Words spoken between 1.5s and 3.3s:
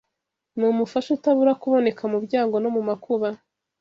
kuboneka mu byago no mu makuba